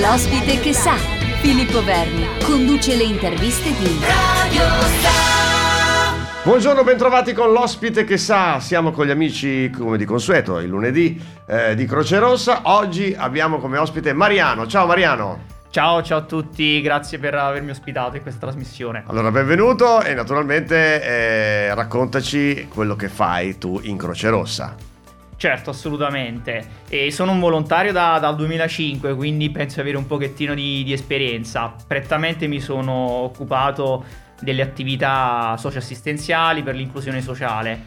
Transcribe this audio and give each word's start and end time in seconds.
L'ospite 0.00 0.58
che 0.58 0.72
sa, 0.72 0.94
Filippo 1.42 1.84
Verni, 1.84 2.26
conduce 2.42 2.96
le 2.96 3.02
interviste 3.02 3.68
di 3.76 4.00
Radio 4.00 4.62
Star. 4.80 6.44
Buongiorno, 6.44 6.82
bentrovati 6.82 7.34
con 7.34 7.52
l'ospite 7.52 8.04
che 8.04 8.16
sa. 8.16 8.58
Siamo 8.58 8.90
con 8.90 9.04
gli 9.04 9.10
amici, 9.10 9.68
come 9.68 9.98
di 9.98 10.06
consueto, 10.06 10.60
il 10.60 10.68
lunedì 10.68 11.22
eh, 11.44 11.74
di 11.74 11.84
Croce 11.84 12.18
Rossa. 12.18 12.62
Oggi 12.64 13.14
abbiamo 13.14 13.58
come 13.58 13.76
ospite 13.76 14.14
Mariano. 14.14 14.66
Ciao 14.66 14.86
Mariano. 14.86 15.44
Ciao, 15.68 16.02
ciao 16.02 16.18
a 16.18 16.22
tutti, 16.22 16.80
grazie 16.80 17.18
per 17.18 17.34
avermi 17.34 17.70
ospitato 17.70 18.16
in 18.16 18.22
questa 18.22 18.40
trasmissione. 18.40 19.04
Allora, 19.08 19.30
benvenuto 19.30 20.00
e 20.00 20.14
naturalmente 20.14 21.02
eh, 21.02 21.74
raccontaci 21.74 22.66
quello 22.72 22.96
che 22.96 23.08
fai 23.08 23.58
tu 23.58 23.78
in 23.82 23.98
Croce 23.98 24.30
Rossa. 24.30 24.74
Certo, 25.42 25.70
assolutamente. 25.70 26.64
E 26.88 27.10
sono 27.10 27.32
un 27.32 27.40
volontario 27.40 27.90
da, 27.90 28.20
dal 28.20 28.36
2005, 28.36 29.16
quindi 29.16 29.50
penso 29.50 29.74
di 29.74 29.80
avere 29.80 29.96
un 29.96 30.06
pochettino 30.06 30.54
di, 30.54 30.84
di 30.84 30.92
esperienza. 30.92 31.74
Prettamente 31.84 32.46
mi 32.46 32.60
sono 32.60 32.92
occupato 32.92 34.04
delle 34.40 34.62
attività 34.62 35.56
socio-assistenziali 35.58 36.62
per 36.62 36.76
l'inclusione 36.76 37.20
sociale. 37.22 37.80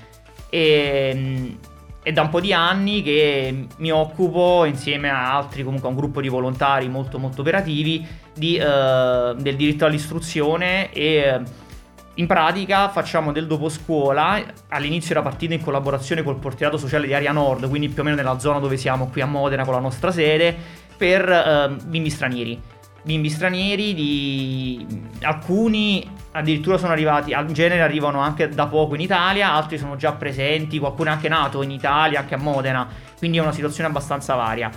E, 0.50 1.58
è 2.04 2.12
da 2.12 2.24
un 2.24 2.30
po' 2.30 2.42
di 2.42 2.52
anni 2.52 3.02
che 3.02 3.68
mi 3.78 3.90
occupo 3.90 4.66
insieme 4.66 5.10
a 5.10 5.34
altri, 5.34 5.64
comunque 5.64 5.88
a 5.88 5.92
un 5.92 5.98
gruppo 5.98 6.20
di 6.20 6.28
volontari 6.28 6.90
molto 6.90 7.20
molto 7.20 7.40
operativi, 7.40 8.06
di, 8.36 8.58
eh, 8.58 9.34
del 9.38 9.56
diritto 9.56 9.86
all'istruzione 9.86 10.92
e 10.92 11.40
in 12.16 12.28
pratica 12.28 12.90
facciamo 12.90 13.32
del 13.32 13.48
dopo 13.48 13.68
scuola, 13.68 14.42
all'inizio 14.70 15.12
era 15.12 15.22
partita 15.22 15.54
in 15.54 15.62
collaborazione 15.62 16.24
col 16.24 16.38
portierato 16.38 16.78
sociale 16.78 17.08
di 17.08 17.14
Area 17.14 17.32
Nord, 17.32 17.68
quindi 17.68 17.90
più 17.90 18.02
o 18.02 18.06
meno 18.06 18.16
nella 18.16 18.40
zona 18.40 18.60
dove 18.60 18.78
siamo 18.78 19.10
qui 19.10 19.22
a 19.22 19.26
Modena 19.26 19.66
con 19.66 19.74
la 19.74 19.80
nostra 19.80 20.12
sede, 20.12 20.56
per 20.96 21.30
eh, 21.30 21.76
bimbi 21.86 22.10
stranieri. 22.10 22.62
Bimbi 23.04 23.30
stranieri 23.30 23.94
di 23.94 24.88
alcuni 25.22 26.10
addirittura 26.32 26.78
sono 26.78 26.94
arrivati, 26.94 27.32
in 27.32 27.54
genere 27.54 27.82
arrivano 27.82 28.20
anche 28.20 28.50
da 28.50 28.68
poco 28.68 28.96
in 28.96 29.02
Italia, 29.02 29.52
altri 29.52 29.78
sono 29.78 29.96
già 29.96 30.14
presenti, 30.14 30.80
qualcuno 30.80 31.10
è 31.10 31.14
anche 31.14 31.30
nato 31.30 31.62
in 31.62 31.72
Italia, 31.72 32.20
anche 32.20 32.36
a 32.36 32.38
Modena, 32.38 32.88
quindi 33.18 33.38
è 33.38 33.42
una 33.42 33.52
situazione 33.52 33.90
abbastanza 33.90 34.36
varia. 34.36 34.72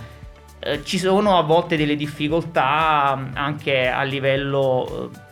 Eh, 0.59 0.83
ci 0.83 0.97
sono 0.97 1.37
a 1.37 1.41
volte 1.41 1.77
delle 1.77 1.95
difficoltà 1.95 3.29
anche 3.33 3.87
a 3.87 4.03
livello 4.03 5.09
eh, 5.13 5.27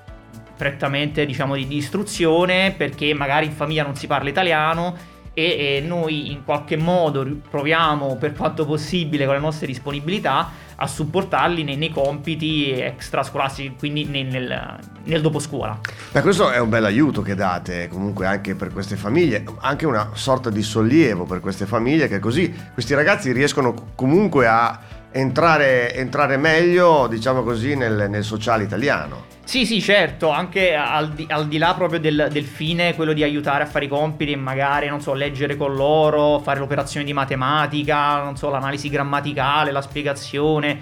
prettamente 0.58 1.26
diciamo 1.26 1.56
di, 1.56 1.76
istruzione 1.76 2.74
perché 2.76 3.14
magari 3.14 3.46
in 3.46 3.52
famiglia 3.52 3.84
non 3.84 3.96
si 3.96 4.08
parla 4.08 4.30
italiano 4.30 4.96
e, 5.34 5.44
e, 5.44 5.84
noi 5.86 6.32
in 6.32 6.44
qualche 6.44 6.76
modo 6.78 7.24
proviamo 7.48 8.16
per 8.16 8.34
quanto 8.34 8.66
possibile 8.66 9.26
con 9.26 9.36
le 9.36 9.40
nostre 9.40 9.68
disponibilità 9.68 10.50
a 10.80 10.88
supportarli 10.88 11.64
nei, 11.64 11.76
nei 11.76 11.90
compiti 11.90 12.72
extrascolastici, 12.72 13.76
quindi 13.78 14.06
nel, 14.06 14.26
nel, 14.26 14.80
nel 15.04 15.22
dopo 15.22 15.40
scuola. 15.40 15.80
Beh, 16.12 16.22
questo 16.22 16.50
è 16.50 16.60
un 16.60 16.70
bel 16.70 16.86
aiuto 16.86 17.22
che 17.22 17.36
date 17.36 17.88
comunque 17.88 18.26
anche 18.26 18.56
per 18.56 18.72
queste 18.72 18.96
famiglie, 18.96 19.44
anche 19.60 19.86
una 19.86 20.10
sorta 20.14 20.50
di 20.50 20.64
sollievo 20.64 21.26
per 21.26 21.40
queste 21.40 21.66
famiglie 21.68 22.08
che 22.08 22.20
così 22.20 22.52
questi 22.74 22.96
ragazzi 22.96 23.32
riescono 23.32 23.92
comunque 23.96 24.48
a 24.48 24.80
entrare, 25.12 25.94
entrare 25.96 26.38
meglio, 26.38 27.08
diciamo 27.08 27.44
così, 27.44 27.76
nel, 27.76 28.08
nel 28.10 28.24
sociale 28.24 28.64
italiano. 28.64 29.36
Sì, 29.44 29.66
sì, 29.66 29.82
certo, 29.82 30.30
anche 30.30 30.76
al 30.76 31.14
di, 31.14 31.26
al 31.30 31.48
di 31.48 31.58
là 31.58 31.74
proprio 31.74 32.02
del, 32.02 32.28
del, 32.30 32.44
fine, 32.44 32.96
quello 32.96 33.14
di 33.14 33.24
aiutare 33.24 33.64
a 33.64 33.66
fare 33.66 33.86
i 33.86 33.88
compiti 33.88 34.34
e 34.34 34.36
magari, 34.36 34.88
non 34.90 35.00
so, 35.00 35.14
leggere 35.14 35.56
con 35.56 35.74
loro, 35.74 36.40
fare 36.40 36.60
l'operazione 36.60 37.06
di 37.06 37.14
matematica, 37.14 38.22
non 38.22 38.36
so, 38.36 38.50
l'analisi 38.50 38.90
grammaticale, 38.90 39.72
la 39.72 39.82
spiegazione, 39.82 40.80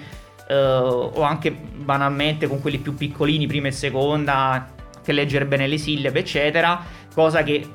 eh, 0.47 0.55
o 0.55 1.21
anche 1.21 1.51
banalmente 1.51 2.47
con 2.47 2.59
quelli 2.59 2.79
più 2.79 2.95
piccolini, 2.95 3.45
prima 3.45 3.67
e 3.67 3.71
seconda, 3.71 4.67
che 5.03 5.11
leggere 5.11 5.45
bene 5.45 5.67
le 5.67 5.77
sillabe, 5.77 6.19
eccetera, 6.19 6.83
cosa 7.13 7.43
che 7.43 7.67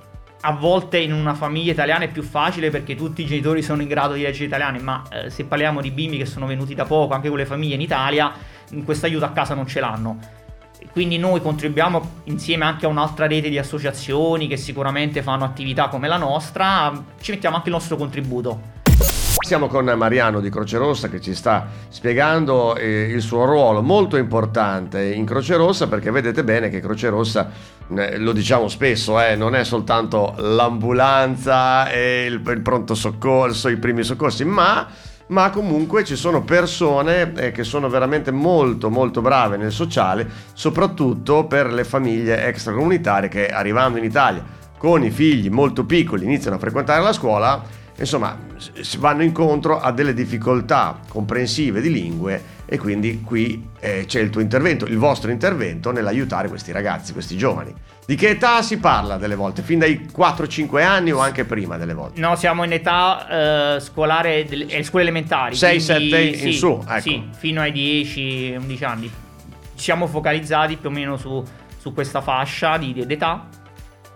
a 0.43 0.53
volte 0.53 0.99
in 0.99 1.12
una 1.12 1.34
famiglia 1.34 1.73
italiana 1.73 2.05
è 2.05 2.09
più 2.09 2.23
facile 2.23 2.71
perché 2.71 2.95
tutti 2.95 3.23
i 3.23 3.27
genitori 3.27 3.62
sono 3.62 3.83
in 3.83 3.89
grado 3.89 4.15
di 4.15 4.23
leggere 4.23 4.47
italiano, 4.47 4.78
ma 4.81 5.03
eh, 5.11 5.31
se 5.31 5.45
parliamo 5.45 5.81
di 5.81 5.91
bimbi 5.91 6.17
che 6.17 6.25
sono 6.25 6.47
venuti 6.47 6.75
da 6.75 6.84
poco, 6.84 7.15
anche 7.15 7.28
con 7.28 7.37
le 7.37 7.47
famiglie 7.47 7.75
in 7.75 7.81
Italia, 7.81 8.33
questo 8.84 9.06
aiuto 9.06 9.25
a 9.25 9.31
casa 9.31 9.55
non 9.55 9.67
ce 9.67 9.81
l'hanno. 9.81 10.19
Quindi 10.93 11.19
noi 11.19 11.43
contribuiamo 11.43 12.23
insieme 12.25 12.65
anche 12.65 12.87
a 12.87 12.89
un'altra 12.89 13.27
rete 13.27 13.50
di 13.50 13.59
associazioni 13.59 14.49
che 14.49 14.56
sicuramente 14.56 15.23
fanno 15.23 15.45
attività 15.45 15.89
come 15.89 16.09
la 16.09 16.17
nostra, 16.17 16.91
ci 17.21 17.33
mettiamo 17.33 17.56
anche 17.56 17.69
il 17.69 17.75
nostro 17.75 17.97
contributo. 17.97 18.80
Siamo 19.43 19.69
con 19.69 19.87
Mariano 19.87 20.41
di 20.41 20.51
Croce 20.51 20.77
Rossa 20.77 21.09
che 21.09 21.21
ci 21.21 21.34
sta 21.34 21.67
spiegando 21.89 22.77
eh, 22.77 23.09
il 23.11 23.23
suo 23.23 23.47
ruolo 23.47 23.83
molto 23.83 24.17
importante 24.17 25.03
in 25.03 25.25
Croce 25.25 25.56
Rossa 25.56 25.89
perché 25.89 26.11
vedete 26.11 26.45
bene 26.45 26.69
che 26.69 26.81
Croce 26.81 27.09
Rossa, 27.09 27.50
eh, 27.97 28.19
lo 28.19 28.33
diciamo 28.33 28.69
spesso, 28.69 29.21
eh, 29.21 29.37
non 29.37 29.55
è 29.55 29.65
soltanto 29.65 30.34
l'ambulanza 30.37 31.91
e 31.91 32.27
il, 32.27 32.43
il 32.47 32.61
pronto 32.61 32.95
soccorso, 32.95 33.69
i 33.69 33.77
primi 33.77 34.05
soccorsi, 34.05 34.45
ma 34.45 34.87
ma 35.29 35.50
comunque 35.50 36.05
ci 36.05 36.17
sono 36.17 36.43
persone 36.43 37.33
eh, 37.34 37.53
che 37.53 37.62
sono 37.62 37.89
veramente 37.89 38.33
molto 38.33 38.91
molto 38.91 39.21
brave 39.21 39.56
nel 39.56 39.73
sociale, 39.73 40.29
soprattutto 40.53 41.45
per 41.47 41.73
le 41.73 41.84
famiglie 41.84 42.47
extracomunitarie 42.47 43.29
che 43.29 43.47
arrivando 43.49 43.99
in 43.99 44.05
Italia 44.05 44.59
con 44.77 45.05
i 45.05 45.11
figli 45.11 45.50
molto 45.50 45.84
piccoli 45.84 46.25
iniziano 46.25 46.56
a 46.56 46.59
frequentare 46.59 47.03
la 47.03 47.12
scuola, 47.12 47.62
insomma 48.00 48.37
vanno 48.99 49.22
incontro 49.22 49.78
a 49.78 49.93
delle 49.93 50.15
difficoltà 50.15 50.99
comprensive 51.09 51.81
di 51.81 51.93
lingue 51.93 52.59
e 52.65 52.78
quindi 52.78 53.21
qui 53.21 53.69
eh, 53.81 54.05
c'è 54.06 54.21
il 54.21 54.31
tuo 54.31 54.41
intervento, 54.41 54.87
il 54.87 54.97
vostro 54.97 55.31
intervento 55.31 55.91
nell'aiutare 55.91 56.49
questi 56.49 56.72
ragazzi, 56.72 57.12
questi 57.12 57.37
giovani. 57.37 57.75
Di 58.06 58.15
che 58.16 58.31
età 58.31 58.62
si 58.62 58.78
parla 58.78 59.16
delle 59.19 59.34
volte? 59.34 59.62
Fin 59.62 59.81
dai 59.81 60.09
4-5 60.16 60.83
anni 60.83 61.12
o 61.12 61.19
anche 61.19 61.44
prima 61.44 61.77
delle 61.77 61.94
volte? 61.94 62.21
No, 62.21 62.37
siamo 62.37 62.65
in 62.65 62.72
età 62.72 63.75
eh, 63.77 63.81
scolare, 63.81 64.47
eh, 64.47 64.82
scuole 64.82 65.05
elementari. 65.05 65.55
6-7 65.55 66.27
in 66.27 66.34
sì, 66.34 66.53
su, 66.53 66.82
ecco. 66.88 67.00
Sì, 67.00 67.28
fino 67.37 67.61
ai 67.61 67.72
10-11 67.72 68.84
anni. 68.84 69.06
Ci 69.75 69.84
siamo 69.84 70.06
focalizzati 70.06 70.77
più 70.77 70.88
o 70.88 70.93
meno 70.93 71.17
su, 71.17 71.43
su 71.77 71.93
questa 71.93 72.21
fascia 72.21 72.78
di, 72.78 72.93
di 72.93 73.12
età. 73.12 73.49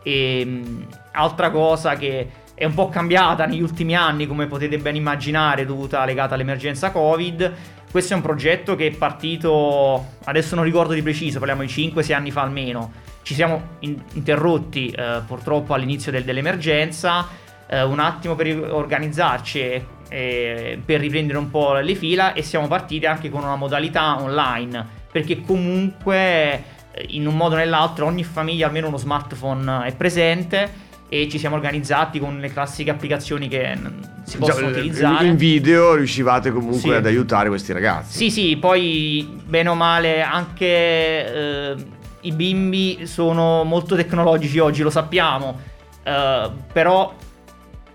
E 0.02 0.44
mh, 0.44 0.86
altra 1.12 1.50
cosa 1.50 1.96
che 1.96 2.28
è 2.54 2.64
un 2.64 2.74
po' 2.74 2.88
cambiata 2.88 3.46
negli 3.46 3.62
ultimi 3.62 3.94
anni, 3.94 4.26
come 4.26 4.46
potete 4.46 4.78
ben 4.78 4.96
immaginare, 4.96 5.64
dovuta 5.64 6.04
legata 6.04 6.34
all'emergenza 6.34 6.90
Covid. 6.90 7.52
Questo 7.90 8.12
è 8.12 8.16
un 8.16 8.22
progetto 8.22 8.74
che 8.74 8.88
è 8.88 8.90
partito, 8.90 10.04
adesso 10.24 10.54
non 10.54 10.64
ricordo 10.64 10.92
di 10.92 11.02
preciso, 11.02 11.38
parliamo 11.38 11.62
di 11.62 11.68
5-6 11.68 12.12
anni 12.12 12.30
fa 12.30 12.42
almeno 12.42 13.12
ci 13.24 13.34
siamo 13.34 13.78
in- 13.80 14.00
interrotti 14.12 14.90
eh, 14.90 15.22
purtroppo 15.26 15.74
all'inizio 15.74 16.12
del- 16.12 16.24
dell'emergenza, 16.24 17.26
eh, 17.66 17.82
un 17.82 17.98
attimo 17.98 18.36
per 18.36 18.70
organizzarci 18.70 19.60
e, 19.60 19.86
e 20.08 20.80
per 20.84 21.00
riprendere 21.00 21.38
un 21.38 21.50
po' 21.50 21.72
le 21.74 21.94
fila 21.94 22.34
e 22.34 22.42
siamo 22.42 22.68
partiti 22.68 23.06
anche 23.06 23.30
con 23.30 23.42
una 23.42 23.56
modalità 23.56 24.20
online, 24.20 24.86
perché 25.10 25.40
comunque 25.40 26.62
eh, 26.92 27.06
in 27.08 27.26
un 27.26 27.34
modo 27.34 27.54
o 27.54 27.58
nell'altro 27.58 28.04
ogni 28.04 28.24
famiglia 28.24 28.66
almeno 28.66 28.88
uno 28.88 28.98
smartphone 28.98 29.86
è 29.86 29.94
presente 29.96 30.82
e 31.08 31.28
ci 31.28 31.38
siamo 31.38 31.56
organizzati 31.56 32.18
con 32.18 32.38
le 32.38 32.52
classiche 32.52 32.90
applicazioni 32.90 33.48
che 33.48 33.78
si 34.24 34.38
possono 34.38 34.70
Già, 34.70 34.78
utilizzare. 34.78 35.26
In 35.26 35.36
video 35.36 35.94
riuscivate 35.94 36.50
comunque 36.50 36.78
sì. 36.78 36.90
ad 36.90 37.06
aiutare 37.06 37.48
questi 37.48 37.72
ragazzi. 37.72 38.16
Sì, 38.16 38.30
sì, 38.30 38.56
poi 38.56 39.40
bene 39.44 39.68
o 39.68 39.74
male 39.74 40.22
anche 40.22 40.66
eh, 40.66 41.74
i 42.22 42.32
bimbi 42.32 43.06
sono 43.06 43.64
molto 43.64 43.96
tecnologici 43.96 44.58
oggi, 44.58 44.82
lo 44.82 44.90
sappiamo, 44.90 45.58
uh, 46.04 46.50
però 46.72 47.14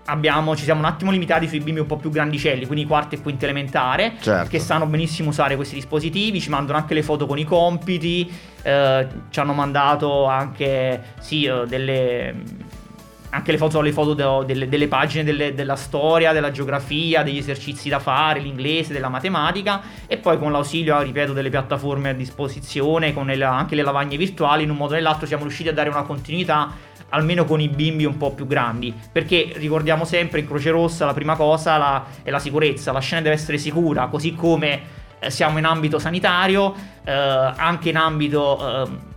abbiamo, 0.06 0.56
ci 0.56 0.64
siamo 0.64 0.80
un 0.80 0.86
attimo 0.86 1.10
limitati 1.10 1.48
sui 1.48 1.60
bimbi 1.60 1.80
un 1.80 1.86
po' 1.86 1.96
più 1.96 2.10
grandicelli, 2.10 2.66
quindi 2.66 2.86
quarto 2.86 3.14
e 3.14 3.20
quinto 3.20 3.44
elementare, 3.44 4.14
certo. 4.20 4.48
che 4.48 4.58
sanno 4.58 4.86
benissimo 4.86 5.30
usare 5.30 5.56
questi 5.56 5.74
dispositivi, 5.74 6.40
ci 6.40 6.50
mandano 6.50 6.78
anche 6.78 6.94
le 6.94 7.02
foto 7.02 7.26
con 7.26 7.38
i 7.38 7.44
compiti, 7.44 8.30
uh, 8.30 9.06
ci 9.30 9.40
hanno 9.40 9.52
mandato 9.52 10.26
anche 10.26 11.02
sì, 11.18 11.46
uh, 11.46 11.66
delle 11.66 12.34
anche 13.30 13.52
le 13.52 13.58
foto, 13.58 13.80
le 13.80 13.92
foto 13.92 14.14
de, 14.14 14.44
delle, 14.46 14.68
delle, 14.68 14.88
pagine 14.88 15.24
delle, 15.24 15.54
della 15.54 15.76
storia, 15.76 16.32
della 16.32 16.50
geografia, 16.50 17.22
degli 17.22 17.38
esercizi 17.38 17.88
da 17.88 17.98
fare, 17.98 18.40
l'inglese, 18.40 18.92
della 18.92 19.08
matematica 19.08 19.80
e 20.06 20.18
poi 20.18 20.38
con 20.38 20.52
l'ausilio, 20.52 21.00
ripeto, 21.00 21.32
delle 21.32 21.50
piattaforme 21.50 22.10
a 22.10 22.12
disposizione, 22.12 23.12
con 23.12 23.26
le, 23.26 23.42
anche 23.44 23.74
le 23.74 23.82
lavagne 23.82 24.16
virtuali, 24.16 24.64
in 24.64 24.70
un 24.70 24.76
modo 24.76 24.92
o 24.92 24.96
nell'altro 24.96 25.26
siamo 25.26 25.44
riusciti 25.44 25.68
a 25.68 25.72
dare 25.72 25.88
una 25.88 26.02
continuità 26.02 26.88
almeno 27.10 27.44
con 27.44 27.60
i 27.60 27.68
bimbi 27.68 28.04
un 28.04 28.16
po' 28.16 28.32
più 28.32 28.46
grandi, 28.46 28.94
perché 29.10 29.52
ricordiamo 29.56 30.04
sempre 30.04 30.40
in 30.40 30.46
Croce 30.46 30.70
Rossa 30.70 31.06
la 31.06 31.14
prima 31.14 31.34
cosa 31.34 31.76
la, 31.76 32.04
è 32.22 32.30
la 32.30 32.38
sicurezza, 32.38 32.92
la 32.92 33.00
scena 33.00 33.22
deve 33.22 33.34
essere 33.34 33.58
sicura, 33.58 34.06
così 34.06 34.34
come 34.34 34.80
eh, 35.18 35.30
siamo 35.30 35.58
in 35.58 35.64
ambito 35.64 35.98
sanitario, 35.98 36.74
eh, 37.04 37.12
anche 37.12 37.88
in 37.88 37.96
ambito... 37.96 38.84
Eh, 38.84 39.08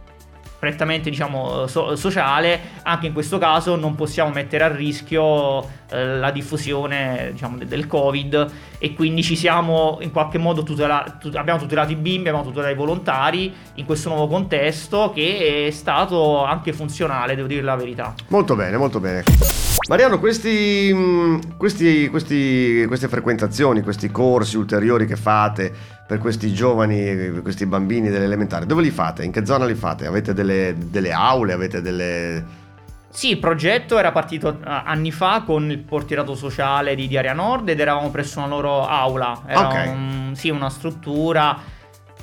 prettamente 0.63 1.09
diciamo 1.09 1.67
so- 1.67 1.97
sociale, 1.97 2.57
anche 2.83 3.07
in 3.07 3.11
questo 3.11 3.37
caso 3.37 3.75
non 3.75 3.95
possiamo 3.95 4.31
mettere 4.31 4.63
a 4.63 4.73
rischio 4.73 5.61
eh, 5.89 6.19
la 6.19 6.31
diffusione 6.31 7.31
diciamo, 7.33 7.57
del 7.65 7.85
Covid 7.85 8.51
e 8.77 8.93
quindi 8.93 9.23
ci 9.23 9.35
siamo 9.35 9.97
in 9.99 10.11
qualche 10.11 10.37
modo 10.37 10.63
tutela- 10.63 11.17
tut- 11.19 11.35
abbiamo 11.35 11.59
tutelato 11.59 11.91
i 11.91 11.95
bimbi, 11.95 12.29
abbiamo 12.29 12.47
tutelato 12.47 12.71
i 12.71 12.77
volontari 12.77 13.53
in 13.73 13.83
questo 13.83 14.07
nuovo 14.07 14.27
contesto 14.27 15.11
che 15.13 15.65
è 15.67 15.71
stato 15.71 16.45
anche 16.45 16.71
funzionale, 16.71 17.35
devo 17.35 17.49
dire 17.49 17.61
la 17.61 17.75
verità. 17.75 18.13
Molto 18.29 18.55
bene, 18.55 18.77
molto 18.77 19.01
bene. 19.01 19.62
Mariano, 19.89 20.17
questi, 20.19 20.91
mm, 20.93 21.39
questi, 21.57 22.07
questi, 22.07 22.85
queste 22.87 23.07
frequentazioni, 23.07 23.81
questi 23.81 24.09
corsi 24.09 24.55
ulteriori 24.57 25.05
che 25.05 25.17
fate 25.17 25.73
per 26.07 26.19
questi 26.19 26.53
giovani, 26.53 27.41
questi 27.41 27.65
bambini 27.65 28.09
dell'elementare, 28.09 28.65
dove 28.65 28.81
li 28.81 28.91
fate? 28.91 29.23
In 29.25 29.31
che 29.31 29.45
zona 29.45 29.65
li 29.65 29.75
fate? 29.75 30.05
Avete 30.05 30.33
delle, 30.33 30.75
delle 30.77 31.11
aule? 31.11 31.53
Avete 31.53 31.81
delle 31.81 32.61
sì, 33.09 33.29
il 33.29 33.37
progetto 33.37 33.99
era 33.99 34.11
partito 34.11 34.47
uh, 34.47 34.57
anni 34.63 35.11
fa 35.11 35.43
con 35.45 35.69
il 35.69 35.77
portierato 35.77 36.33
sociale 36.33 36.95
di 36.95 37.07
Diaria 37.07 37.33
Nord 37.33 37.69
ed 37.69 37.79
eravamo 37.79 38.09
presso 38.09 38.39
una 38.39 38.47
loro 38.47 38.87
aula. 38.87 39.43
Era 39.45 39.67
Ok. 39.67 39.87
un- 39.87 40.31
sì, 40.33 40.49
una 40.49 40.69
struttura. 40.71 41.55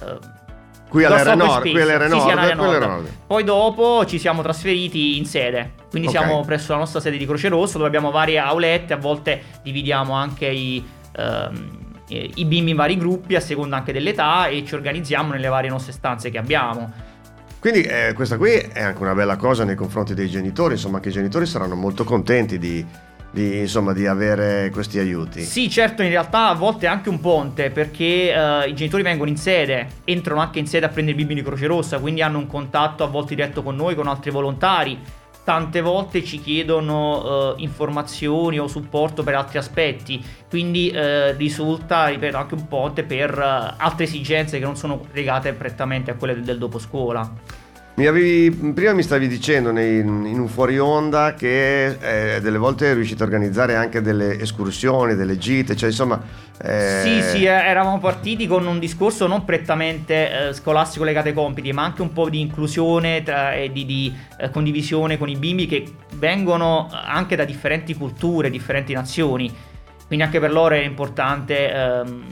uh, 0.03 0.19
Qui 0.91 1.05
all'era 1.05 1.35
nord, 1.35 1.61
qui 1.63 1.81
all'era 1.81 2.05
Sì, 2.11 2.21
sì, 2.21 2.27
nord, 2.35 2.53
nord. 2.55 2.83
nord. 2.83 3.09
Poi 3.27 3.45
dopo 3.45 4.05
ci 4.07 4.19
siamo 4.19 4.43
trasferiti 4.43 5.17
in 5.17 5.25
sede. 5.25 5.71
Quindi 5.89 6.09
Ok. 6.09 6.17
siamo 6.17 6.45
presso 6.45 6.73
la 6.73 6.79
nostra 6.79 7.01
sede 7.01 7.17
di 7.17 7.25
Croce 7.25 7.49
Rossa 7.49 7.77
dove 7.79 7.87
abbiamo 7.89 8.11
varie 8.11 8.39
aulette. 8.39 8.93
A 8.93 8.97
volte 8.99 9.41
dividiamo 9.63 10.13
anche 10.13 10.47
i. 10.47 10.85
ehm, 11.17 11.79
i 12.13 12.45
bimbi 12.45 12.71
in 12.71 12.77
vari 12.77 12.97
gruppi 12.97 13.37
a 13.37 13.41
seconda 13.41 13.77
anche 13.77 13.93
dell'età 13.93 14.49
e 14.49 14.65
ci 14.67 14.75
organizziamo 14.75 15.31
nelle 15.33 15.47
varie 15.47 15.71
nostre 15.71 15.93
stanze 15.93 16.29
che 16.29 16.39
abbiamo. 16.39 16.91
Quindi 17.61 17.83
eh, 17.83 18.15
questa 18.15 18.37
qui 18.37 18.51
è 18.51 18.83
anche 18.83 19.01
una 19.01 19.15
bella 19.15 19.37
cosa 19.37 19.63
nei 19.63 19.77
confronti 19.77 20.13
dei 20.13 20.29
genitori, 20.29 20.75
insomma 20.75 20.99
che 20.99 21.11
i 21.11 21.13
genitori 21.13 21.47
saranno 21.47 21.77
molto 21.77 22.03
contenti 22.03 22.59
di, 22.59 22.85
di, 23.31 23.59
insomma, 23.59 23.93
di 23.93 24.07
avere 24.07 24.71
questi 24.71 24.99
aiuti. 24.99 25.43
Sì, 25.43 25.71
certo, 25.71 26.03
in 26.03 26.09
realtà 26.09 26.49
a 26.49 26.55
volte 26.55 26.87
è 26.87 26.89
anche 26.89 27.09
un 27.09 27.21
ponte 27.21 27.71
perché 27.71 28.33
eh, 28.33 28.69
i 28.69 28.75
genitori 28.75 29.03
vengono 29.03 29.31
in 29.31 29.37
sede, 29.37 29.87
entrano 30.05 30.41
anche 30.41 30.59
in 30.59 30.67
sede 30.67 30.87
a 30.87 30.89
prendere 30.89 31.17
i 31.17 31.19
bimbi 31.19 31.35
di 31.35 31.43
Croce 31.43 31.67
Rossa, 31.67 31.99
quindi 31.99 32.23
hanno 32.23 32.39
un 32.39 32.47
contatto 32.47 33.05
a 33.05 33.07
volte 33.07 33.35
diretto 33.35 33.63
con 33.63 33.77
noi, 33.77 33.95
con 33.95 34.07
altri 34.07 34.31
volontari. 34.31 34.99
Tante 35.43 35.81
volte 35.81 36.23
ci 36.23 36.39
chiedono 36.39 37.55
eh, 37.57 37.63
informazioni 37.63 38.59
o 38.59 38.67
supporto 38.67 39.23
per 39.23 39.35
altri 39.35 39.59
aspetti, 39.59 40.23
quindi 40.49 40.91
eh, 40.91 41.33
risulta, 41.33 42.07
ripeto, 42.07 42.37
anche 42.37 42.55
un 42.55 42.69
ponte 42.69 43.05
per 43.05 43.39
altre 43.77 44.05
esigenze 44.05 44.59
che 44.59 44.65
non 44.65 44.77
sono 44.77 45.07
legate 45.13 45.53
prettamente 45.55 46.11
a 46.11 46.15
quelle 46.15 46.35
del, 46.35 46.45
del 46.45 46.59
dopo 46.59 46.79
scuola. 46.79 47.33
Mi 48.01 48.07
avevi, 48.07 48.51
prima 48.73 48.95
mi 48.95 49.03
stavi 49.03 49.29
dicendo 49.29 49.73
nei- 49.73 49.99
in 49.99 50.39
un 50.41 50.49
fuori 50.49 50.79
onda 50.79 51.35
che 51.35 52.37
eh, 52.37 52.41
delle 52.41 52.57
volte 52.57 52.95
riuscite 52.95 53.23
a 53.23 53.27
organizzare 53.27 53.77
anche 53.77 54.01
delle 54.01 54.41
escursioni, 54.41 55.15
delle 55.15 55.37
gite, 55.37 55.77
cioè 55.77 55.91
insomma... 55.91 56.19
eh, 56.63 57.01
Sì, 57.03 57.21
sì, 57.21 57.45
eh, 57.45 57.49
eravamo 57.49 57.99
partiti 57.99 58.47
con 58.47 58.67
un 58.67 58.79
discorso 58.79 59.27
non 59.27 59.45
prettamente 59.45 60.49
eh, 60.49 60.53
scolastico 60.55 61.05
legato 61.05 61.29
ai 61.29 61.35
compiti, 61.35 61.75
ma 61.75 61.85
anche 61.85 62.01
un 62.01 62.15
po' 62.15 62.31
di 62.31 62.41
inclusione 62.41 63.23
tra- 63.23 63.53
e 63.53 63.71
di, 63.71 63.85
di, 63.85 64.17
eh, 64.39 64.49
condivisione 64.49 65.19
con 65.19 65.29
i 65.29 65.37
bimbi 65.37 65.67
che 65.67 65.85
vengono 66.15 66.89
anche 66.91 67.37
da 67.37 67.45
differenti 67.45 67.93
culture, 67.95 68.49
differenti 68.49 68.95
nazioni. 68.95 69.55
Quindi 70.07 70.25
anche 70.25 70.41
per 70.41 70.53
loro 70.53 70.75
è 70.75 70.83
importante 70.83 71.71
ehm, 71.71 72.25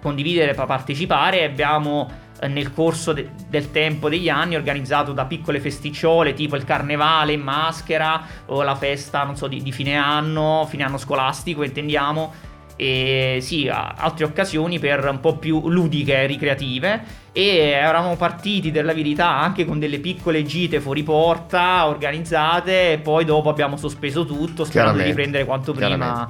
condividere, 0.00 0.54
pa- 0.54 0.66
partecipare. 0.66 1.42
Abbiamo 1.42 2.08
eh, 2.08 2.26
nel 2.46 2.72
corso 2.72 3.12
de- 3.12 3.30
del 3.48 3.70
tempo 3.70 4.08
degli 4.08 4.28
anni 4.28 4.54
organizzato 4.54 5.12
da 5.12 5.24
piccole 5.24 5.60
festicciole 5.60 6.34
tipo 6.34 6.56
il 6.56 6.64
carnevale 6.64 7.32
in 7.32 7.40
maschera 7.40 8.24
o 8.46 8.62
la 8.62 8.76
festa, 8.76 9.24
non 9.24 9.36
so, 9.36 9.48
di, 9.48 9.62
di 9.62 9.72
fine 9.72 9.96
anno, 9.96 10.66
fine 10.68 10.84
anno 10.84 10.98
scolastico, 10.98 11.64
intendiamo 11.64 12.32
e 12.80 13.38
sì, 13.40 13.68
altre 13.68 14.24
occasioni 14.24 14.78
per 14.78 15.04
un 15.04 15.18
po' 15.18 15.36
più 15.36 15.68
ludiche 15.68 16.14
e 16.14 16.26
ricreative 16.26 17.02
e 17.32 17.56
eravamo 17.70 18.14
partiti 18.14 18.70
della 18.70 18.94
verità 18.94 19.36
anche 19.36 19.64
con 19.64 19.80
delle 19.80 19.98
piccole 19.98 20.44
gite 20.44 20.80
fuori 20.80 21.02
porta 21.02 21.88
organizzate 21.88 22.92
e 22.92 22.98
poi 22.98 23.24
dopo 23.24 23.48
abbiamo 23.48 23.76
sospeso 23.76 24.24
tutto 24.24 24.64
sperando 24.64 24.98
di 25.02 25.08
riprendere 25.08 25.44
quanto 25.44 25.72
prima. 25.72 26.28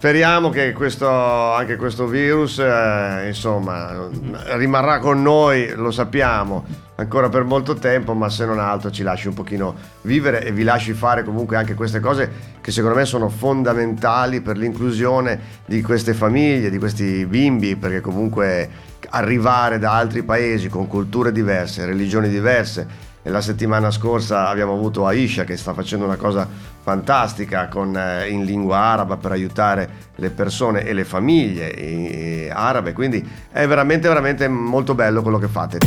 Speriamo 0.00 0.48
che 0.48 0.72
questo, 0.72 1.06
anche 1.10 1.76
questo 1.76 2.06
virus 2.06 2.58
eh, 2.58 3.24
insomma, 3.26 4.08
rimarrà 4.54 4.98
con 4.98 5.20
noi, 5.20 5.74
lo 5.74 5.90
sappiamo, 5.90 6.64
ancora 6.94 7.28
per 7.28 7.44
molto 7.44 7.74
tempo, 7.74 8.14
ma 8.14 8.30
se 8.30 8.46
non 8.46 8.58
altro 8.58 8.90
ci 8.90 9.02
lasci 9.02 9.28
un 9.28 9.34
pochino 9.34 9.74
vivere 10.00 10.42
e 10.42 10.52
vi 10.52 10.62
lasci 10.62 10.94
fare 10.94 11.22
comunque 11.22 11.58
anche 11.58 11.74
queste 11.74 12.00
cose 12.00 12.30
che 12.62 12.70
secondo 12.70 12.96
me 12.96 13.04
sono 13.04 13.28
fondamentali 13.28 14.40
per 14.40 14.56
l'inclusione 14.56 15.38
di 15.66 15.82
queste 15.82 16.14
famiglie, 16.14 16.70
di 16.70 16.78
questi 16.78 17.26
bimbi, 17.26 17.76
perché 17.76 18.00
comunque 18.00 18.70
arrivare 19.10 19.78
da 19.78 19.92
altri 19.92 20.22
paesi 20.22 20.70
con 20.70 20.86
culture 20.86 21.30
diverse, 21.30 21.84
religioni 21.84 22.30
diverse, 22.30 23.09
la 23.22 23.40
settimana 23.40 23.90
scorsa 23.90 24.48
abbiamo 24.48 24.72
avuto 24.72 25.06
Aisha 25.06 25.44
che 25.44 25.56
sta 25.56 25.74
facendo 25.74 26.06
una 26.06 26.16
cosa 26.16 26.48
fantastica 26.82 27.68
con, 27.68 27.94
eh, 27.96 28.28
in 28.28 28.44
lingua 28.44 28.78
araba 28.78 29.18
per 29.18 29.32
aiutare 29.32 29.90
le 30.16 30.30
persone 30.30 30.84
e 30.84 30.94
le 30.94 31.04
famiglie 31.04 31.74
eh, 31.74 32.50
arabe, 32.52 32.92
quindi 32.92 33.26
è 33.52 33.66
veramente 33.66 34.08
veramente 34.08 34.48
molto 34.48 34.94
bello 34.94 35.20
quello 35.20 35.38
che 35.38 35.48
fate. 35.48 35.78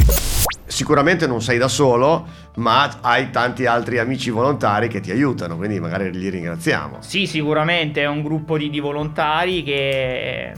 Sicuramente 0.66 1.28
non 1.28 1.42
sei 1.42 1.58
da 1.58 1.68
solo, 1.68 2.26
ma 2.56 2.98
hai 3.02 3.30
tanti 3.30 3.66
altri 3.66 4.00
amici 4.00 4.30
volontari 4.30 4.88
che 4.88 5.02
ti 5.02 5.12
aiutano, 5.12 5.56
quindi 5.58 5.80
magari 5.80 6.12
li 6.12 6.30
ringraziamo. 6.30 6.98
Sì, 7.02 7.28
sicuramente 7.28 8.02
è 8.02 8.08
un 8.08 8.24
gruppo 8.24 8.58
di, 8.58 8.70
di 8.70 8.80
volontari 8.80 9.62
che, 9.62 10.54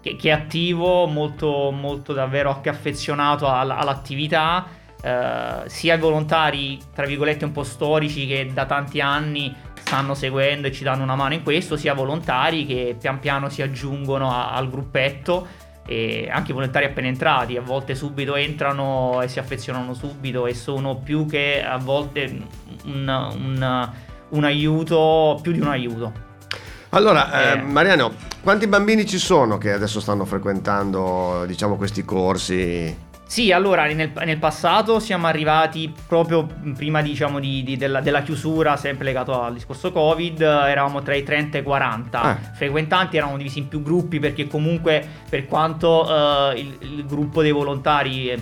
che, 0.00 0.16
è 0.18 0.30
attivo, 0.30 1.06
molto, 1.06 1.70
molto 1.72 2.12
davvero 2.12 2.50
anche 2.50 2.68
affezionato 2.68 3.48
all- 3.48 3.70
all'attività. 3.70 4.66
Eh, 5.02 5.62
sia 5.66 5.94
i 5.94 5.98
volontari, 5.98 6.78
tra 6.94 7.06
virgolette, 7.06 7.44
un 7.44 7.52
po' 7.52 7.62
storici 7.64 8.26
che 8.26 8.50
da 8.52 8.66
tanti 8.66 9.00
anni 9.00 9.54
stanno 9.78 10.14
seguendo 10.14 10.66
e 10.66 10.72
ci 10.72 10.82
danno 10.82 11.02
una 11.04 11.14
mano 11.14 11.34
in 11.34 11.42
questo, 11.42 11.76
sia 11.76 11.94
volontari 11.94 12.66
che 12.66 12.96
pian 12.98 13.20
piano 13.20 13.48
si 13.48 13.62
aggiungono 13.62 14.30
a- 14.32 14.50
al 14.52 14.68
gruppetto 14.68 15.46
e 15.86 16.28
anche 16.28 16.50
i 16.50 16.54
volontari 16.54 16.86
appena 16.86 17.06
entrati, 17.06 17.56
a 17.56 17.60
volte 17.60 17.94
subito 17.94 18.34
entrano 18.34 19.20
e 19.22 19.28
si 19.28 19.38
affezionano 19.38 19.94
subito 19.94 20.46
e 20.48 20.54
sono 20.54 20.96
più 20.96 21.26
che 21.26 21.62
a 21.64 21.76
volte 21.76 22.36
un, 22.86 23.08
un- 23.36 23.90
un 24.28 24.44
aiuto, 24.44 25.38
più 25.40 25.52
di 25.52 25.60
un 25.60 25.68
aiuto. 25.68 26.24
Allora, 26.90 27.54
eh, 27.54 27.58
Eh. 27.58 27.62
Mariano, 27.62 28.12
quanti 28.42 28.66
bambini 28.66 29.06
ci 29.06 29.18
sono 29.18 29.58
che 29.58 29.72
adesso 29.72 30.00
stanno 30.00 30.24
frequentando, 30.24 31.44
diciamo, 31.46 31.76
questi 31.76 32.04
corsi? 32.04 33.04
Sì, 33.28 33.50
allora 33.50 33.86
nel, 33.86 34.12
nel 34.24 34.38
passato 34.38 35.00
siamo 35.00 35.26
arrivati 35.26 35.92
proprio 36.06 36.46
prima 36.76 37.02
diciamo 37.02 37.40
di, 37.40 37.64
di- 37.64 37.76
della, 37.76 38.00
della 38.00 38.22
chiusura, 38.22 38.76
sempre 38.76 39.04
legato 39.04 39.42
al 39.42 39.52
discorso 39.52 39.90
Covid, 39.90 40.40
eravamo 40.40 41.02
tra 41.02 41.14
i 41.16 41.24
30 41.24 41.58
e 41.58 41.60
i 41.60 41.64
40 41.64 42.20
Ah. 42.22 42.38
frequentanti, 42.54 43.16
eravamo 43.16 43.36
divisi 43.36 43.58
in 43.58 43.66
più 43.68 43.82
gruppi 43.82 44.20
perché 44.20 44.46
comunque 44.46 45.04
per 45.28 45.46
quanto 45.46 46.06
eh, 46.52 46.60
il, 46.60 46.76
il 46.80 47.04
gruppo 47.04 47.42
dei 47.42 47.50
volontari 47.50 48.30
eh, 48.30 48.40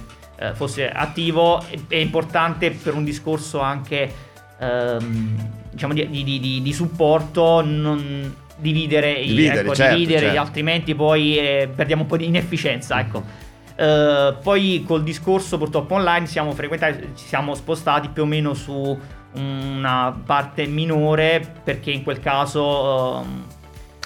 fosse 0.53 0.91
attivo 0.91 1.63
è, 1.63 1.79
è 1.89 1.97
importante 1.97 2.71
per 2.71 2.93
un 2.95 3.05
discorso 3.05 3.61
anche 3.61 4.13
ehm, 4.61 5.51
diciamo 5.71 5.95
di, 5.95 6.61
di- 6.63 6.73
supporto 6.75 7.63
non 7.65 8.35
dividere, 8.57 9.13
i- 9.13 9.29
Dividere, 9.29 9.61
ecco, 9.61 9.75
certo, 9.75 9.97
dividere, 9.97 10.27
certo. 10.27 10.41
altrimenti 10.41 10.95
poi 10.95 11.39
eh, 11.39 11.69
perdiamo 11.75 12.03
un 12.03 12.09
po' 12.09 12.19
di 12.19 12.27
inefficienza, 12.27 13.01
ecco. 13.01 13.53
Eh, 13.77 14.35
poi 14.41 14.85
col 14.87 15.03
discorso 15.03 15.59
purtroppo 15.59 15.95
online 15.95 16.27
siamo 16.27 16.55
ci 16.55 17.27
siamo 17.27 17.55
spostati 17.55 18.09
più 18.09 18.23
o 18.23 18.27
meno 18.27 18.55
su 18.55 18.97
una 19.35 20.17
parte 20.25 20.65
minore 20.67 21.55
perché 21.65 21.91
in 21.91 22.05
quel 22.05 22.21
caso 22.21 23.25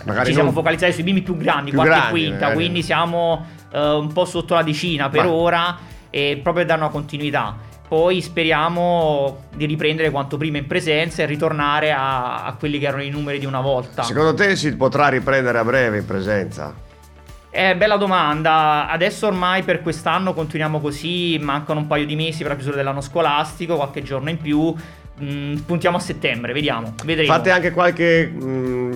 Magari 0.05 0.29
ci 0.29 0.33
siamo 0.33 0.53
focalizzati 0.53 0.93
sui 0.93 1.03
bimbi 1.03 1.21
più 1.23 1.37
grandi, 1.37 1.71
Più 1.71 1.79
quarta 1.79 1.99
grandi, 1.99 2.09
e 2.09 2.13
quinta, 2.23 2.39
magari. 2.47 2.55
quindi 2.55 2.83
siamo 2.83 3.47
eh, 3.71 3.91
un 3.91 4.11
po' 4.13 4.25
sotto 4.25 4.55
la 4.55 4.63
decina 4.63 5.11
per 5.11 5.25
Ma- 5.25 5.31
ora 5.33 5.77
e 6.09 6.39
proprio 6.43 6.65
per 6.65 6.67
dare 6.67 6.81
una 6.81 6.91
continuità. 6.91 7.55
Poi 7.87 8.21
speriamo 8.23 9.45
di 9.55 9.67
riprendere 9.67 10.11
quanto 10.11 10.37
prima 10.37 10.59
in 10.59 10.67
presenza 10.67 11.23
e 11.23 11.27
ritornare 11.27 11.91
a, 11.91 12.45
a 12.45 12.53
quelli 12.55 12.79
che 12.79 12.87
erano 12.87 13.03
i 13.03 13.11
numeri 13.11 13.39
di 13.39 13.47
una 13.47 13.61
volta. 13.61 14.03
Secondo 14.03 14.35
te 14.35 14.57
si 14.57 14.75
potrà 14.77 15.09
riprendere 15.09 15.59
a 15.59 15.65
breve 15.65 15.99
in 15.99 16.07
presenza? 16.07 16.73
Eh, 17.59 17.75
bella 17.75 17.97
domanda. 17.97 18.87
Adesso 18.89 19.27
ormai 19.27 19.65
per 19.65 19.83
quest'anno 19.83 20.33
continuiamo 20.33 20.79
così, 20.79 21.39
mancano 21.41 21.81
un 21.81 21.89
paio 21.89 22.07
di 22.07 22.15
mesi 22.15 22.43
per 22.43 22.51
la 22.51 22.55
chiusura 22.55 22.77
dell'anno 22.77 23.01
scolastico, 23.01 23.75
qualche 23.75 24.01
giorno 24.01 24.31
in 24.31 24.39
più. 24.39 24.73
Mm, 25.21 25.57
puntiamo 25.67 25.97
a 25.97 26.01
settembre, 26.01 26.53
vediamo. 26.53 26.95
Vedremo. 27.05 27.33
Fate 27.33 27.51
anche 27.51 27.73
qualche, 27.73 28.29
mh, 28.29 28.45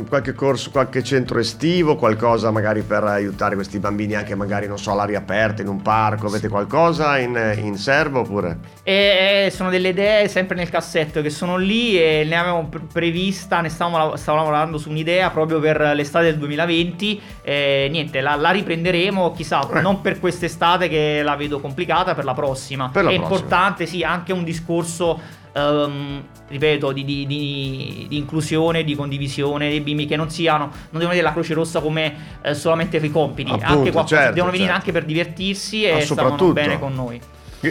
qualche 0.09 0.33
corso, 0.33 0.71
qualche 0.71 1.03
centro 1.03 1.39
estivo, 1.39 1.97
qualcosa 1.97 2.51
magari 2.51 2.83
per 2.83 3.05
aiutare 3.05 3.55
questi 3.55 3.79
bambini 3.79 4.15
anche 4.15 4.35
magari, 4.35 4.67
non 4.67 4.79
so, 4.79 4.93
all'aria 4.93 5.19
aperta, 5.19 5.63
in 5.63 5.69
un 5.69 5.83
parco? 5.83 6.27
Avete 6.27 6.49
qualcosa 6.49 7.19
in, 7.19 7.55
in 7.59 7.77
serbo 7.77 8.21
oppure? 8.21 8.59
E, 8.83 9.51
sono 9.55 9.71
delle 9.71 9.89
idee 9.89 10.29
sempre 10.29 10.57
nel 10.57 10.71
cassetto 10.71 11.23
che 11.23 11.31
sono 11.31 11.57
lì 11.57 11.99
e 11.99 12.25
ne 12.27 12.37
avevamo 12.37 12.69
prevista, 12.93 13.61
ne 13.61 13.69
stavamo, 13.69 14.17
stavamo 14.17 14.45
lavorando 14.45 14.79
su 14.79 14.91
un'idea 14.91 15.31
proprio 15.31 15.61
per 15.61 15.93
l'estate 15.95 16.25
del 16.27 16.39
2020 16.39 17.21
e 17.43 17.89
niente, 17.91 18.21
la, 18.21 18.35
la 18.37 18.51
riprenderemo, 18.51 19.33
chissà, 19.33 19.67
eh. 19.69 19.81
non 19.81 20.01
per 20.01 20.19
quest'estate 20.21 20.89
che 20.89 21.23
la 21.23 21.37
vedo 21.37 21.61
complicata, 21.61 22.15
per 22.15 22.25
la 22.25 22.35
prossima. 22.35 22.91
Per 22.93 23.05
la 23.05 23.11
È 23.11 23.15
prossima. 23.15 23.37
importante, 23.37 23.87
sì, 23.87 24.03
anche 24.03 24.33
un 24.33 24.45
discorso 24.45 25.41
Um, 25.55 26.25
ripeto, 26.49 26.93
di, 26.93 27.05
di, 27.05 27.27
di, 27.27 28.07
di, 28.09 28.17
inclusione, 28.17 28.85
di 28.85 28.95
condivisione 28.95 29.69
dei 29.69 29.81
bimbi 29.81 30.07
che 30.07 30.17
non 30.17 30.31
siano, 30.31 30.65
non 30.65 30.73
devono 30.93 31.09
vedere 31.09 31.27
la 31.27 31.33
Croce 31.33 31.53
Rossa 31.53 31.81
come 31.81 32.15
eh, 32.41 32.55
solamente 32.55 32.99
per 32.99 33.09
i 33.09 33.13
compiti, 33.13 33.51
Appunto, 33.51 33.73
anche 33.73 33.91
qualcosa, 33.91 34.17
certo, 34.17 34.35
devono 34.35 34.53
venire 34.53 34.71
certo. 34.71 34.87
anche 34.87 34.93
per 34.93 35.05
divertirsi 35.05 35.85
e 35.85 36.01
stavano 36.03 36.53
bene 36.53 36.79
con 36.79 36.95
noi. 36.95 37.21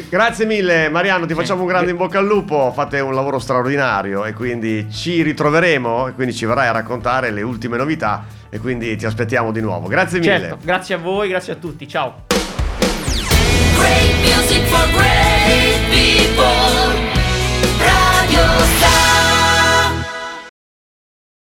Grazie 0.07 0.45
mille 0.45 0.87
Mariano, 0.87 1.25
ti 1.25 1.33
facciamo 1.33 1.63
un 1.63 1.67
grande 1.67 1.91
in 1.91 1.97
bocca 1.97 2.17
al 2.17 2.25
lupo, 2.25 2.71
fate 2.73 3.01
un 3.01 3.13
lavoro 3.13 3.39
straordinario 3.39 4.23
e 4.23 4.31
quindi 4.31 4.87
ci 4.89 5.21
ritroveremo 5.21 6.07
e 6.07 6.13
quindi 6.13 6.33
ci 6.33 6.45
verrai 6.45 6.69
a 6.69 6.71
raccontare 6.71 7.29
le 7.29 7.41
ultime 7.41 7.75
novità 7.75 8.25
e 8.49 8.59
quindi 8.59 8.95
ti 8.95 9.05
aspettiamo 9.05 9.51
di 9.51 9.59
nuovo. 9.59 9.89
Grazie 9.89 10.19
mille. 10.19 10.39
Certo, 10.39 10.57
grazie 10.61 10.95
a 10.95 10.97
voi, 10.97 11.27
grazie 11.27 11.53
a 11.53 11.55
tutti, 11.57 11.85
ciao. 11.89 12.23